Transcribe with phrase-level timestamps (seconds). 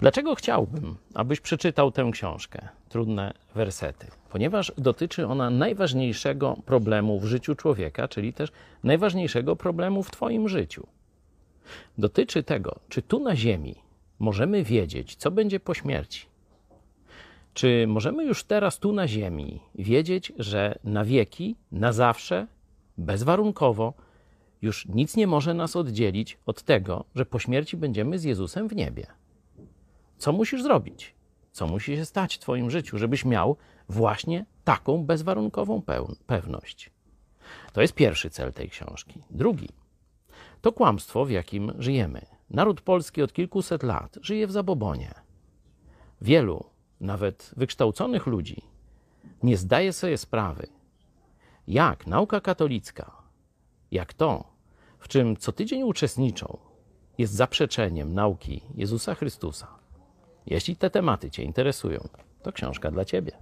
[0.00, 2.68] Dlaczego chciałbym, abyś przeczytał tę książkę?
[2.88, 4.06] Trudne wersety.
[4.30, 8.52] Ponieważ dotyczy ona najważniejszego problemu w życiu człowieka, czyli też
[8.84, 10.86] najważniejszego problemu w Twoim życiu.
[11.98, 13.74] Dotyczy tego, czy tu na Ziemi
[14.18, 16.26] możemy wiedzieć, co będzie po śmierci.
[17.54, 22.46] Czy możemy już teraz tu na Ziemi wiedzieć, że na wieki, na zawsze,
[22.98, 23.94] bezwarunkowo,
[24.62, 28.76] już nic nie może nas oddzielić od tego, że po śmierci będziemy z Jezusem w
[28.76, 29.06] niebie?
[30.18, 31.14] Co musisz zrobić?
[31.52, 33.56] Co musi się stać w Twoim życiu, żebyś miał
[33.88, 35.82] właśnie taką bezwarunkową
[36.26, 36.90] pewność?
[37.72, 39.22] To jest pierwszy cel tej książki.
[39.30, 39.68] Drugi
[40.60, 42.26] to kłamstwo, w jakim żyjemy.
[42.50, 45.14] Naród polski od kilkuset lat żyje w zabobonie.
[46.20, 46.64] Wielu,
[47.00, 48.62] nawet wykształconych ludzi,
[49.42, 50.66] nie zdaje sobie sprawy,
[51.68, 53.22] jak nauka katolicka,
[53.90, 54.44] jak to,
[54.98, 56.58] w czym co tydzień uczestniczą,
[57.18, 59.77] jest zaprzeczeniem nauki Jezusa Chrystusa.
[60.50, 62.08] Jeśli te tematy Cię interesują,
[62.42, 63.32] to książka dla Ciebie.